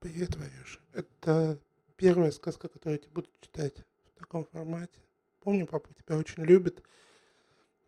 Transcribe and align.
Привет, 0.00 0.36
Варюш. 0.36 0.80
Это 0.92 1.58
первая 1.96 2.30
сказка, 2.30 2.68
которую 2.68 2.94
я 2.94 2.98
тебе 2.98 3.10
буду 3.14 3.28
читать 3.40 3.74
в 4.14 4.20
таком 4.20 4.44
формате. 4.44 5.00
Помню, 5.40 5.66
папа 5.66 5.88
тебя 5.92 6.16
очень 6.16 6.44
любит. 6.44 6.84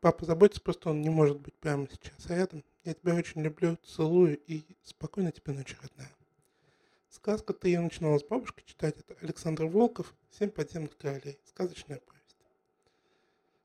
Папа 0.01 0.25
заботится, 0.25 0.61
просто 0.61 0.91
он 0.91 1.03
не 1.03 1.09
может 1.09 1.39
быть 1.39 1.55
прямо 1.55 1.87
сейчас 1.89 2.27
рядом. 2.27 2.65
Я 2.83 2.95
тебя 2.95 3.15
очень 3.15 3.43
люблю, 3.43 3.77
целую 3.85 4.41
и 4.47 4.65
спокойно 4.83 5.31
тебе 5.31 5.53
ночи, 5.53 5.77
родная. 5.81 6.11
Сказка-то 7.11 7.69
я 7.69 7.81
начинала 7.81 8.19
с 8.19 8.25
бабушкой 8.25 8.65
читать. 8.67 8.99
Это 8.99 9.15
Александр 9.23 9.67
Волков 9.67 10.13
«Семь 10.37 10.51
подземных 10.51 10.97
королей». 10.97 11.39
Сказочная 11.45 12.01
повесть. 12.01 12.37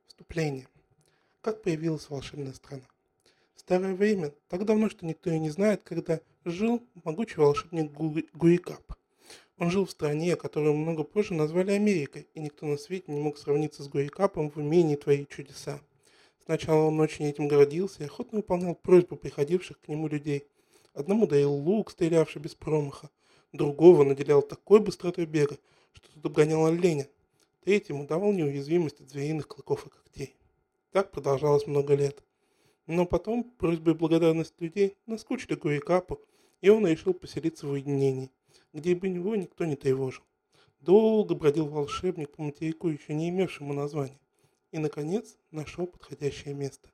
Вступление. 0.06 0.68
Как 1.42 1.64
появилась 1.64 2.12
волшебная 2.12 2.54
страна? 2.54 2.86
Старое 3.66 3.96
время, 3.96 4.32
так 4.48 4.64
давно, 4.64 4.92
что 4.92 5.08
никто 5.08 5.32
и 5.32 5.40
не 5.40 5.50
знает, 5.50 5.82
когда 5.84 6.22
жил 6.44 6.84
могучий 7.04 7.38
волшебник 7.38 7.92
Гуикап. 7.92 8.96
Он 9.58 9.72
жил 9.72 9.88
в 9.88 9.90
стране, 9.90 10.36
которую 10.36 10.76
много 10.76 11.04
позже 11.04 11.34
назвали 11.34 11.72
Америкой, 11.72 12.28
и 12.36 12.42
никто 12.42 12.68
на 12.68 12.78
свете 12.78 13.12
не 13.12 13.20
мог 13.20 13.40
сравниться 13.40 13.82
с 13.82 13.88
Гуикапом 13.88 14.52
в 14.52 14.58
умении 14.58 14.96
творить 14.96 15.30
чудеса. 15.30 15.82
Сначала 16.46 16.86
он 16.86 17.00
очень 17.00 17.26
этим 17.26 17.48
гордился 17.48 18.04
и 18.04 18.06
охотно 18.06 18.38
выполнял 18.38 18.76
просьбы 18.76 19.16
приходивших 19.16 19.82
к 19.82 19.88
нему 19.88 20.10
людей. 20.10 20.46
Одному 20.94 21.26
дарил 21.26 21.54
лук, 21.54 21.90
стрелявший 21.90 22.44
без 22.44 22.54
промаха, 22.54 23.10
другого 23.52 24.04
наделял 24.04 24.44
такой 24.44 24.80
быстротой 24.80 25.26
бега, 25.26 25.58
что 25.94 26.12
тот 26.14 26.24
обгонял 26.24 26.68
оленя, 26.68 27.08
третьему 27.64 28.06
давал 28.06 28.32
неуязвимость 28.32 29.02
от 29.02 29.10
звериных 29.10 29.48
клыков 29.48 29.88
и 29.88 29.90
когтей. 29.90 30.36
Так 30.92 31.10
продолжалось 31.10 31.66
много 31.66 31.96
лет. 31.96 32.22
Но 32.88 33.06
потом 33.06 33.44
просьбы 33.44 33.92
и 33.92 33.96
благодарность 33.96 34.60
людей 34.60 34.96
наскучили 35.08 35.56
Гуикапу, 35.56 36.22
и 36.62 36.70
он 36.70 36.86
решил 36.86 37.14
поселиться 37.14 37.66
в 37.68 37.72
уединении, 37.72 38.32
где 38.74 38.96
бы 38.96 39.08
его 39.08 39.36
никто 39.36 39.66
не 39.66 39.76
тревожил. 39.76 40.24
Долго 40.82 41.34
бродил 41.34 41.68
волшебник 41.68 42.32
по 42.32 42.44
материку, 42.44 42.88
еще 42.90 43.16
не 43.16 43.30
имевшему 43.30 43.74
названия, 43.74 44.20
и, 44.72 44.78
наконец, 44.78 45.38
нашел 45.50 45.88
подходящее 45.88 46.54
место. 46.54 46.90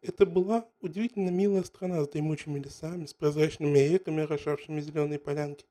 Это 0.00 0.24
была 0.24 0.66
удивительно 0.80 1.28
милая 1.28 1.62
страна 1.62 2.02
с 2.02 2.08
дремучими 2.08 2.58
лесами, 2.58 3.06
с 3.06 3.14
прозрачными 3.14 3.78
реками, 3.78 4.22
орошавшими 4.22 4.80
зеленые 4.80 5.18
полянки, 5.18 5.66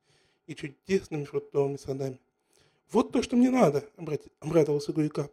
и 0.46 0.54
чудесными 0.54 1.24
фруктовыми 1.24 1.76
садами. 1.76 2.20
«Вот 2.90 3.12
то, 3.12 3.22
что 3.22 3.36
мне 3.36 3.50
надо!»– 3.50 3.88
обрадовался 4.40 4.92
Гуикап. 4.92 5.32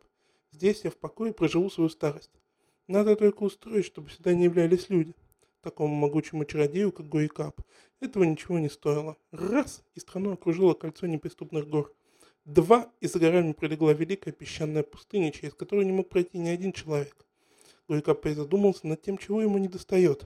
«Здесь 0.52 0.84
я 0.84 0.92
в 0.92 0.98
покое 0.98 1.34
проживу 1.34 1.70
свою 1.70 1.90
старость. 1.90 2.32
Надо 2.90 3.16
только 3.16 3.44
устроить, 3.44 3.86
чтобы 3.86 4.10
сюда 4.10 4.34
не 4.34 4.46
являлись 4.46 4.90
люди. 4.90 5.14
Такому 5.62 5.94
могучему 5.94 6.44
чародею, 6.44 6.92
как 6.92 7.08
Гуикап, 7.08 7.62
этого 8.00 8.24
ничего 8.24 8.58
не 8.58 8.68
стоило. 8.68 9.16
Раз, 9.30 9.84
и 9.94 10.00
страну 10.00 10.34
окружило 10.34 10.74
кольцо 10.74 11.06
неприступных 11.06 11.70
гор. 11.70 11.94
Два, 12.46 12.92
и 13.00 13.06
за 13.06 13.20
горами 13.20 13.52
пролегла 13.52 13.94
великая 13.94 14.32
песчаная 14.32 14.82
пустыня, 14.82 15.32
через 15.32 15.54
которую 15.54 15.86
не 15.86 15.92
мог 15.92 16.10
пройти 16.10 16.40
ни 16.40 16.50
один 16.50 16.72
человек. 16.74 17.28
Гуикап 17.88 18.26
задумался 18.26 18.88
над 18.88 19.04
тем, 19.04 19.20
чего 19.20 19.44
ему 19.44 19.60
не 19.60 19.68
достает. 19.68 20.24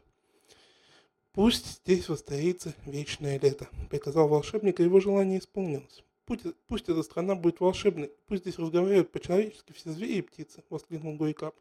«Пусть 1.34 1.82
здесь 1.82 2.08
востоится 2.08 2.74
вечное 2.86 3.38
лето»,— 3.42 3.68
приказал 3.90 4.30
волшебник, 4.30 4.80
и 4.80 4.84
его 4.84 5.02
желание 5.02 5.40
исполнилось. 5.40 6.02
«Пусть, 6.24 6.46
пусть 6.68 6.88
эта 6.88 7.04
страна 7.04 7.36
будет 7.36 7.60
волшебной, 7.60 8.10
пусть 8.26 8.44
здесь 8.44 8.58
разговаривают 8.58 9.12
по-человечески 9.12 9.74
все 9.74 9.92
звери 9.92 10.20
и 10.20 10.22
птицы»,— 10.22 10.64
воскликнул 10.70 11.18
Гуикап. 11.18 11.56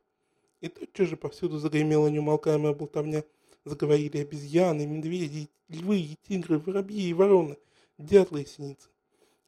И 0.63 0.69
тотчас 0.69 1.09
же 1.09 1.17
повсюду 1.17 1.59
загремела 1.59 2.07
неумолкаемая 2.07 2.73
болтовня. 2.73 3.25
Заговорили 3.65 4.19
обезьяны, 4.19 4.87
медведи, 4.87 5.51
львы 5.69 5.99
и 5.99 6.17
тигры, 6.27 6.59
воробьи 6.59 7.11
и 7.11 7.13
вороны, 7.13 7.59
дятлы 7.99 8.43
и 8.43 8.47
синицы. 8.47 8.89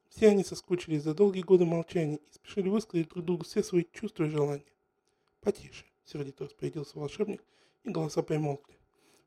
Все 0.08 0.28
они 0.28 0.44
соскучились 0.44 1.02
за 1.02 1.14
долгие 1.14 1.42
годы 1.42 1.64
молчания 1.64 2.16
и 2.16 2.32
спешили 2.32 2.68
высказать 2.68 3.08
друг 3.08 3.24
другу 3.24 3.44
все 3.44 3.62
свои 3.62 3.84
чувства 3.92 4.24
и 4.24 4.28
желания. 4.28 4.64
«Потише»,— 5.40 5.84
сердито 6.04 6.44
распорядился 6.44 6.98
волшебник, 6.98 7.44
и 7.84 7.90
голоса 7.90 8.22
примолкли. 8.22 8.76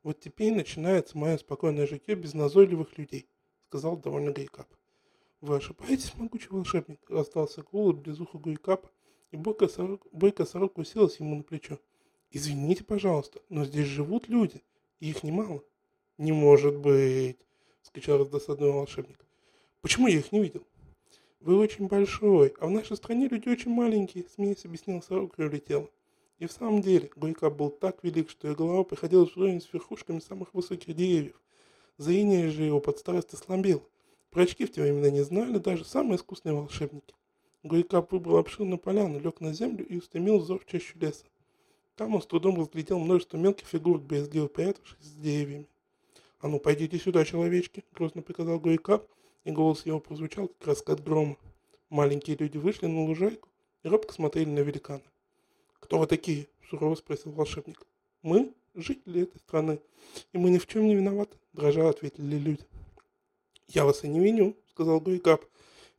«Вот 0.03 0.19
теперь 0.19 0.53
начинается 0.53 1.17
мое 1.17 1.37
спокойное 1.37 1.87
житье 1.87 2.15
без 2.15 2.33
назойливых 2.33 2.97
людей»,— 2.97 3.27
сказал 3.67 3.95
довольно 3.95 4.31
Гайкап. 4.31 4.67
«Вы 5.39 5.57
ошибаетесь, 5.57 6.15
могучий 6.15 6.49
волшебник?»— 6.49 6.99
раздался 7.09 7.63
голос 7.63 7.95
близ 7.95 8.19
уха 8.19 8.37
Гуикапа, 8.37 8.89
и 9.31 9.37
бойкая 9.37 9.69
сорока, 9.69 10.07
бойкая 10.11 10.47
сорока 10.47 10.79
уселась 10.79 11.19
ему 11.19 11.35
на 11.35 11.43
плечо. 11.43 11.79
«Извините, 12.31 12.83
пожалуйста, 12.83 13.41
но 13.49 13.65
здесь 13.65 13.87
живут 13.87 14.27
люди, 14.27 14.63
и 14.99 15.09
их 15.09 15.23
немало». 15.23 15.63
«Не 16.17 16.31
может 16.31 16.77
быть!»— 16.77 17.37
скричал 17.83 18.17
раздосадный 18.17 18.71
волшебник. 18.71 19.25
«Почему 19.81 20.07
я 20.07 20.17
их 20.17 20.31
не 20.31 20.41
видел?» 20.41 20.63
«Вы 21.39 21.57
очень 21.57 21.87
большой, 21.87 22.53
а 22.59 22.65
в 22.67 22.71
нашей 22.71 22.97
стране 22.97 23.27
люди 23.27 23.47
очень 23.47 23.71
маленькие»,— 23.71 24.25
смеясь 24.35 24.65
объяснил 24.65 25.01
сорока 25.01 25.43
и 25.43 25.45
улетела. 25.45 25.87
И 26.39 26.45
в 26.45 26.51
самом 26.51 26.81
деле, 26.81 27.09
Гойка 27.15 27.49
был 27.49 27.69
так 27.69 28.03
велик, 28.03 28.29
что 28.29 28.47
ее 28.47 28.55
голова 28.55 28.83
приходилась 28.83 29.35
вровень 29.35 29.61
с 29.61 29.71
верхушками 29.73 30.19
самых 30.19 30.53
высоких 30.53 30.95
деревьев. 30.95 31.39
Зрение 31.97 32.49
же 32.49 32.63
его 32.63 32.79
под 32.79 32.99
старость 32.99 33.33
ослабело. 33.33 33.83
Про 34.29 34.43
очки 34.43 34.65
в 34.65 34.71
те 34.71 34.81
времена 34.81 35.09
не 35.09 35.23
знали 35.23 35.57
даже 35.57 35.83
самые 35.85 36.17
искусные 36.17 36.53
волшебники. 36.53 37.15
Гуйкап 37.67 38.11
выбрал 38.11 38.37
обширную 38.37 38.77
поляну, 38.77 39.19
лег 39.19 39.41
на 39.41 39.53
землю 39.53 39.85
и 39.85 39.97
устремил 39.97 40.39
взор 40.39 40.59
в 40.59 40.65
чащу 40.65 40.97
леса. 40.99 41.25
Там 41.95 42.15
он 42.15 42.21
с 42.21 42.25
трудом 42.25 42.59
разглядел 42.59 42.99
множество 42.99 43.37
мелких 43.37 43.67
фигур, 43.67 43.99
брезгливо 43.99 44.47
прятавшихся 44.47 45.07
с 45.07 45.13
деревьями. 45.13 45.67
«А 46.39 46.47
ну, 46.47 46.59
пойдите 46.59 46.99
сюда, 46.99 47.25
человечки!»– 47.25 47.83
грозно 47.93 48.21
приказал 48.21 48.59
Гуйкап, 48.59 49.07
и 49.43 49.51
голос 49.51 49.85
его 49.85 49.99
прозвучал, 49.99 50.47
как 50.47 50.67
раскат 50.67 51.03
грома. 51.03 51.37
Маленькие 51.89 52.37
люди 52.37 52.57
вышли 52.57 52.85
на 52.85 53.03
лужайку 53.03 53.49
и 53.83 53.87
робко 53.87 54.13
смотрели 54.13 54.49
на 54.49 54.59
великана. 54.59 55.01
«Кто 55.79 55.97
вы 55.97 56.05
такие?»– 56.05 56.47
сурово 56.69 56.95
спросил 56.95 57.31
волшебник. 57.31 57.81
«Мы– 58.21 58.53
жители 58.75 59.23
этой 59.23 59.39
страны, 59.39 59.79
и 60.33 60.37
мы 60.37 60.49
ни 60.49 60.57
в 60.57 60.67
чем 60.67 60.85
не 60.85 60.95
виноваты»,– 60.95 61.37
дрожа 61.53 61.89
ответили 61.89 62.37
люди. 62.37 62.63
«Я 63.67 63.85
вас 63.85 64.03
и 64.03 64.07
не 64.07 64.19
виню»,– 64.19 64.55
сказал 64.69 64.99
Гуйкап. 64.99 65.43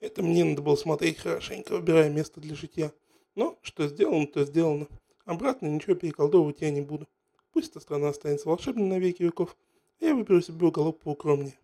Это 0.00 0.22
мне 0.22 0.44
надо 0.44 0.62
было 0.62 0.76
смотреть 0.76 1.18
хорошенько, 1.18 1.72
выбирая 1.72 2.08
место 2.08 2.40
для 2.40 2.54
житья. 2.54 2.92
Но 3.34 3.58
что 3.62 3.88
сделано, 3.88 4.26
то 4.26 4.44
сделано. 4.44 4.86
Обратно 5.24 5.66
ничего 5.66 5.94
переколдовывать 5.96 6.60
я 6.60 6.70
не 6.70 6.80
буду. 6.80 7.08
Пусть 7.52 7.70
эта 7.70 7.80
страна 7.80 8.10
останется 8.10 8.48
волшебной 8.48 8.86
на 8.86 8.98
веки 8.98 9.22
веков, 9.22 9.56
а 10.00 10.04
я 10.04 10.14
выберу 10.14 10.40
себе 10.40 10.66
уголок 10.66 11.00
поукромнее. 11.00 11.58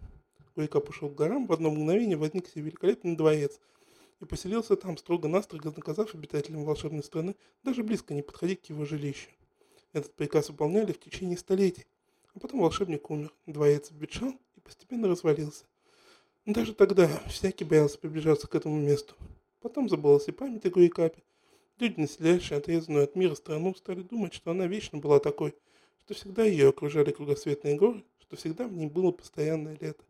Гуйка 0.56 0.80
пошел 0.80 1.08
к 1.08 1.14
горам, 1.14 1.46
в 1.46 1.52
одно 1.52 1.70
мгновение 1.70 2.16
возник 2.16 2.48
себе 2.48 2.64
великолепный 2.64 3.16
дворец 3.16 3.60
и 4.20 4.24
поселился 4.24 4.76
там, 4.76 4.96
строго-настрого 4.96 5.72
наказав 5.74 6.14
обитателям 6.14 6.64
волшебной 6.64 7.02
страны 7.02 7.36
даже 7.62 7.82
близко 7.82 8.14
не 8.14 8.22
подходить 8.22 8.62
к 8.62 8.66
его 8.66 8.84
жилищу. 8.84 9.30
Этот 9.92 10.14
приказ 10.14 10.48
выполняли 10.48 10.92
в 10.92 10.98
течение 10.98 11.38
столетий, 11.38 11.86
а 12.34 12.40
потом 12.40 12.60
волшебник 12.60 13.08
умер, 13.10 13.32
дворец 13.46 13.90
обветшал 13.90 14.34
и 14.56 14.60
постепенно 14.60 15.08
развалился. 15.08 15.64
Даже 16.46 16.74
тогда 16.74 17.08
всякий 17.26 17.64
боялся 17.64 17.98
приближаться 17.98 18.46
к 18.46 18.54
этому 18.54 18.78
месту. 18.78 19.14
Потом 19.62 19.88
забылась 19.88 20.28
и 20.28 20.32
память 20.32 20.66
о 20.66 20.70
Гуикапе. 20.70 21.22
Люди, 21.78 21.98
населяющие 21.98 22.58
отрезанную 22.58 23.04
от 23.04 23.16
мира 23.16 23.34
страну, 23.34 23.74
стали 23.74 24.02
думать, 24.02 24.34
что 24.34 24.50
она 24.50 24.66
вечно 24.66 24.98
была 24.98 25.20
такой, 25.20 25.54
что 26.00 26.12
всегда 26.12 26.44
ее 26.44 26.68
окружали 26.68 27.12
кругосветные 27.12 27.76
горы, 27.76 28.04
что 28.18 28.36
всегда 28.36 28.68
в 28.68 28.74
ней 28.74 28.88
было 28.88 29.10
постоянное 29.10 29.78
лето, 29.80 30.04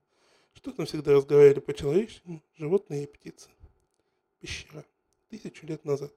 что 0.54 0.72
там 0.72 0.86
всегда 0.86 1.12
разговаривали 1.12 1.60
по-человеческому 1.60 2.42
животные 2.56 3.04
и 3.04 3.06
птицы. 3.06 3.48
Пещера. 4.40 4.84
Тысячу 5.30 5.66
лет 5.66 5.84
назад. 5.84 6.12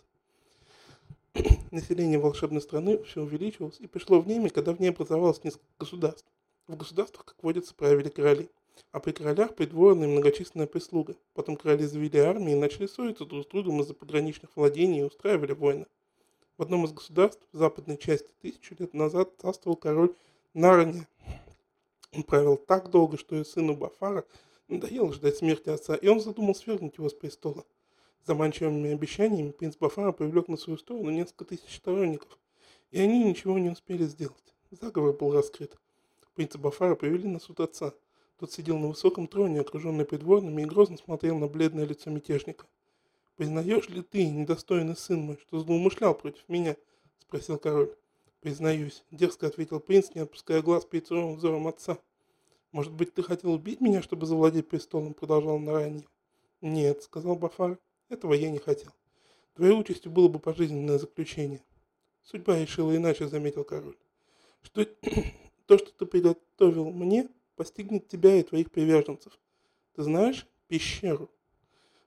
Население 1.71 2.17
волшебной 2.17 2.61
страны 2.61 3.03
все 3.03 3.21
увеличивалось 3.21 3.79
и 3.79 3.85
пришло 3.85 4.19
время, 4.19 4.49
когда 4.49 4.73
в 4.73 4.79
ней 4.79 4.89
образовалось 4.89 5.43
несколько 5.43 5.67
государств. 5.77 6.27
В 6.65 6.75
государствах, 6.75 7.23
как 7.23 7.43
водится, 7.43 7.75
правили 7.75 8.09
короли– 8.09 8.49
а 8.91 8.99
при 8.99 9.11
королях 9.11 9.55
придворная 9.55 10.07
многочисленная 10.07 10.67
прислуга. 10.67 11.15
Потом 11.33 11.55
короли 11.55 11.85
завели 11.85 12.19
армии 12.19 12.53
и 12.53 12.55
начали 12.55 12.87
ссориться 12.87 13.25
друг 13.25 13.45
с 13.45 13.47
другом 13.47 13.81
из-за 13.81 13.93
пограничных 13.93 14.55
владений 14.55 15.01
и 15.01 15.03
устраивали 15.03 15.53
войны. 15.53 15.85
В 16.57 16.63
одном 16.63 16.85
из 16.85 16.91
государств 16.91 17.41
в 17.51 17.57
западной 17.57 17.97
части 17.97 18.29
тысячу 18.41 18.75
лет 18.79 18.93
назад 18.93 19.31
царствовал 19.39 19.77
король 19.77 20.15
Нарния. 20.53 21.07
Он 22.13 22.23
правил 22.23 22.57
так 22.57 22.89
долго, 22.89 23.17
что 23.17 23.35
и 23.35 23.43
сыну 23.43 23.75
Бафара 23.75 24.25
надоело 24.67 25.13
ждать 25.13 25.37
смерти 25.37 25.69
отца, 25.69 25.95
и 25.95 26.07
он 26.07 26.19
задумал 26.19 26.55
свергнуть 26.55 26.97
его 26.97 27.09
с 27.09 27.13
престола. 27.13 27.63
Заманчивыми 28.25 28.91
обещаниями 28.91 29.51
принц 29.51 29.77
Бафара 29.77 30.11
привлек 30.11 30.47
на 30.47 30.57
свою 30.57 30.77
сторону 30.77 31.11
несколько 31.11 31.45
тысяч 31.45 31.75
сторонников, 31.75 32.37
и 32.91 32.99
они 32.99 33.23
ничего 33.23 33.59
не 33.59 33.69
успели 33.69 34.05
сделать. 34.05 34.55
Заговор 34.71 35.13
был 35.13 35.31
раскрыт. 35.33 35.77
Принца 36.33 36.57
Бафара 36.57 36.95
привели 36.95 37.27
на 37.27 37.39
суд 37.39 37.59
отца– 37.59 37.93
тот 38.39 38.51
сидел 38.51 38.77
на 38.77 38.87
высоком 38.87 39.27
троне, 39.27 39.61
окруженный 39.61 40.05
придворными, 40.05 40.61
и 40.61 40.65
грозно 40.65 40.97
смотрел 40.97 41.37
на 41.37 41.47
бледное 41.47 41.85
лицо 41.85 42.09
мятежника. 42.09 42.65
«Признаешь 43.35 43.89
ли 43.89 44.01
ты, 44.01 44.27
недостойный 44.27 44.95
сын 44.95 45.19
мой, 45.19 45.37
что 45.37 45.59
злоумышлял 45.59 46.15
против 46.15 46.47
меня?»– 46.47 46.75
спросил 47.19 47.57
король. 47.57 47.95
«Признаюсь»,– 48.41 49.03
дерзко 49.11 49.47
ответил 49.47 49.79
принц, 49.79 50.13
не 50.13 50.21
отпуская 50.21 50.61
глаз 50.61 50.85
перед 50.85 51.07
суровым 51.07 51.35
взором 51.35 51.67
отца. 51.67 51.97
«Может 52.71 52.93
быть, 52.93 53.13
ты 53.13 53.23
хотел 53.23 53.53
убить 53.53 53.81
меня, 53.81 54.01
чтобы 54.01 54.25
завладеть 54.25 54.67
престолом?»– 54.67 55.13
продолжал 55.15 55.59
Наранья. 55.59 56.03
«Нет»,– 56.61 57.03
сказал 57.03 57.35
Бафар,– 57.35 57.79
«этого 58.09 58.33
я 58.33 58.49
не 58.49 58.59
хотел. 58.59 58.91
Твоей 59.55 59.73
участью 59.73 60.11
было 60.11 60.27
бы 60.27 60.39
пожизненное 60.39 60.97
заключение». 60.97 61.61
Судьба 62.23 62.59
решила 62.59 62.93
иначе, 62.93 63.27
заметил 63.27 63.63
король. 63.63 63.95
Что 64.61 64.85
то, 65.65 65.77
что 65.77 65.91
ты 65.97 66.05
приготовил 66.05 66.91
мне, 66.91 67.29
постигнет 67.57 68.07
тебя 68.07 68.37
и 68.37 68.43
твоих 68.43 68.71
приверженцев. 68.71 69.37
Ты 69.95 70.03
знаешь 70.03 70.47
пещеру? 70.69 71.29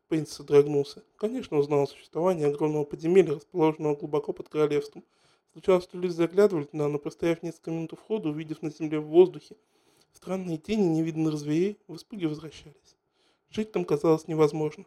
Принц 0.08 0.32
содрогнулся. 0.32 1.05
Конечно, 1.17 1.58
узнал 1.58 1.82
о 1.82 1.87
существовании 1.87 2.47
огромного 2.47 2.85
подземелья, 2.85 3.35
расположенного 3.35 3.97
глубоко 3.97 4.32
под 4.32 4.49
королевством. 4.49 5.05
Случалось, 5.52 5.85
что 5.85 5.99
люди 5.99 6.12
заглядывали 6.12 6.64
туда, 6.64 6.88
но 6.88 6.99
простояв 6.99 7.43
несколько 7.43 7.70
минут 7.70 7.93
у 7.93 7.97
входа, 7.97 8.31
увидев 8.31 8.62
на 8.62 8.70
земле 8.70 8.99
в 8.99 9.08
воздухе 9.08 9.56
странные 10.12 10.56
тени 10.56 10.87
невиданных 10.87 11.37
зверей, 11.37 11.79
в 11.87 11.96
испуге 11.96 12.29
возвращались. 12.29 12.96
Жить 13.50 13.73
там 13.73 13.85
казалось 13.85 14.26
невозможно. 14.26 14.87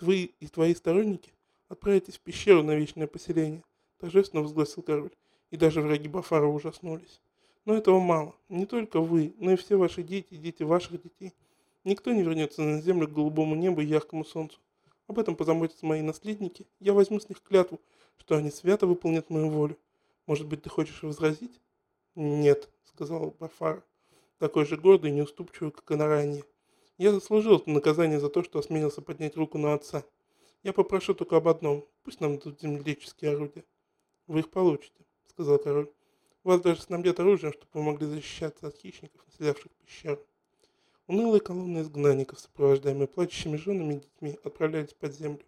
Вы 0.00 0.32
и 0.40 0.48
твои 0.48 0.74
сторонники 0.74 1.32
отправитесь 1.68 2.16
в 2.16 2.20
пещеру 2.20 2.64
на 2.64 2.74
вечное 2.74 3.06
поселение 3.06 3.62
торжественно 4.00 4.42
возгласил 4.42 4.82
король, 4.82 5.12
и 5.50 5.56
даже 5.56 5.82
враги 5.82 6.08
Бафара 6.08 6.46
ужаснулись. 6.46 7.20
Но 7.64 7.74
этого 7.74 8.00
мало. 8.00 8.34
Не 8.48 8.66
только 8.66 9.00
вы, 9.00 9.34
но 9.38 9.52
и 9.52 9.56
все 9.56 9.76
ваши 9.76 10.02
дети 10.02 10.34
дети 10.34 10.62
ваших 10.62 11.02
детей. 11.02 11.34
Никто 11.84 12.12
не 12.12 12.22
вернется 12.22 12.62
на 12.62 12.80
землю 12.80 13.08
к 13.08 13.12
голубому 13.12 13.54
небу 13.54 13.80
и 13.80 13.86
яркому 13.86 14.24
солнцу. 14.24 14.58
Об 15.06 15.18
этом 15.18 15.34
позаботятся 15.34 15.86
мои 15.86 16.02
наследники. 16.02 16.66
Я 16.78 16.92
возьму 16.92 17.18
с 17.20 17.28
них 17.28 17.42
клятву, 17.42 17.80
что 18.16 18.36
они 18.36 18.50
свято 18.50 18.86
выполнят 18.86 19.30
мою 19.30 19.48
волю. 19.48 19.78
Может 20.26 20.46
быть, 20.46 20.62
ты 20.62 20.70
хочешь 20.70 21.02
возразить? 21.02 21.60
Нет, 22.14 22.68
сказал 22.84 23.34
Бафар, 23.38 23.82
такой 24.38 24.64
же 24.66 24.76
гордый 24.76 25.10
и 25.10 25.14
неуступчивый, 25.14 25.72
как 25.72 25.90
и 25.90 25.96
на 25.96 26.06
ранее. 26.06 26.44
Я 26.98 27.12
заслужил 27.12 27.62
наказание 27.66 28.20
за 28.20 28.28
то, 28.28 28.42
что 28.42 28.58
осмелился 28.58 29.00
поднять 29.00 29.36
руку 29.36 29.58
на 29.58 29.74
отца. 29.74 30.04
Я 30.62 30.72
попрошу 30.72 31.14
только 31.14 31.36
об 31.38 31.48
одном. 31.48 31.86
Пусть 32.02 32.20
нам 32.20 32.36
дадут 32.36 32.60
земледельческие 32.60 33.32
орудия. 33.32 33.64
Вы 34.26 34.40
их 34.40 34.50
получите, 34.50 35.04
сказал 35.26 35.58
король. 35.58 35.90
Вас 36.42 36.62
даже 36.62 36.80
снабдят 36.80 37.20
оружием, 37.20 37.52
чтобы 37.52 37.70
вы 37.74 37.82
могли 37.82 38.06
защищаться 38.06 38.68
от 38.68 38.76
хищников, 38.76 39.20
населявших 39.26 39.70
пещеру. 39.72 40.24
Унылые 41.06 41.40
колонны 41.40 41.80
изгнанников, 41.80 42.40
сопровождаемые 42.40 43.08
плачущими 43.08 43.56
женами 43.56 43.94
и 43.94 44.00
детьми, 44.00 44.38
отправлялись 44.42 44.94
под 44.94 45.14
землю. 45.14 45.44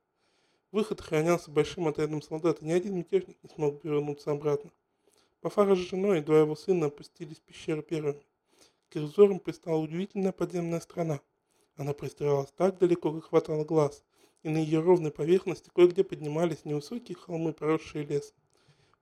Выход 0.71 1.01
охранялся 1.01 1.51
большим 1.51 1.89
отрядом 1.89 2.21
солдат, 2.21 2.61
и 2.61 2.67
ни 2.67 2.73
один 2.73 2.97
мятежник 2.97 3.39
не 3.43 3.49
смог 3.49 3.83
вернуться 3.85 4.33
обратно. 4.33 4.71
Пафара 5.41 5.75
с 5.75 5.79
женой 5.79 6.19
и 6.19 6.23
два 6.23 6.41
его 6.41 6.55
сына 6.55 6.87
опустились 6.87 7.39
в 7.39 7.43
пещеру 7.43 7.83
первыми. 7.83 8.23
К 8.91 8.97
их 8.97 9.03
взорам 9.05 9.41
пристала 9.41 9.79
удивительная 9.79 10.33
подземная 10.33 10.81
страна. 10.81 11.21
Она 11.77 11.95
простиралась 11.95 12.53
так 12.53 12.79
далеко, 12.79 13.13
как 13.13 13.25
хватало 13.25 13.65
глаз, 13.65 14.05
и 14.43 14.51
на 14.51 14.59
ее 14.59 14.81
ровной 14.81 15.11
поверхности 15.11 15.71
кое-где 15.75 16.05
поднимались 16.05 16.67
невысокие 16.67 17.17
холмы, 17.17 17.55
поросшие 17.55 18.05
лесом. 18.05 18.37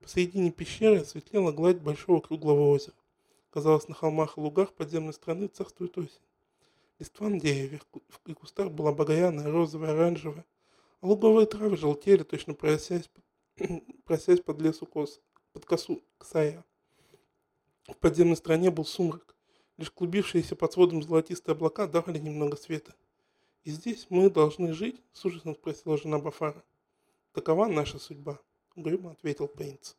Посередине 0.00 0.50
пещеры 0.50 1.04
светлела 1.04 1.52
гладь 1.52 1.80
большого 1.80 2.20
круглого 2.20 2.70
озера. 2.70 2.94
Казалось, 3.50 3.88
на 3.88 3.94
холмах 3.94 4.36
и 4.36 4.40
лугах 4.40 4.72
подземной 4.72 5.12
страны 5.12 5.46
царствует 5.48 5.96
осень. 5.98 6.20
Листва 6.98 7.28
на 7.28 7.40
деревьях 7.40 7.86
и 8.26 8.34
кустах 8.34 8.70
была 8.70 8.92
багряная, 8.92 9.50
розовая, 9.50 9.92
оранжевая, 9.92 10.44
а 11.00 11.06
луговые 11.06 11.46
травы 11.46 11.76
желтели, 11.76 12.22
точно 12.22 12.54
просясь, 12.54 13.10
просясь 14.04 14.40
под 14.40 14.60
лесу 14.60 14.86
кос, 14.86 15.20
под 15.52 15.64
косу 15.64 16.02
ксая. 16.18 16.64
В 17.88 17.96
подземной 17.96 18.36
стране 18.36 18.70
был 18.70 18.84
сумрак. 18.84 19.34
Лишь 19.78 19.90
клубившиеся 19.90 20.56
под 20.56 20.72
сводом 20.72 21.02
золотистые 21.02 21.54
облака 21.54 21.86
давали 21.86 22.18
немного 22.18 22.56
света. 22.56 22.94
«И 23.64 23.70
здесь 23.70 24.06
мы 24.10 24.30
должны 24.30 24.72
жить?»– 24.72 25.02
с 25.12 25.24
ужасом 25.24 25.54
спросила 25.54 25.96
жена 25.96 26.18
Бафара. 26.18 26.62
«Такова 27.32 27.66
наша 27.66 27.98
судьба»,— 27.98 28.38
угрюмо 28.76 29.12
ответил 29.12 29.48
принц. 29.48 29.94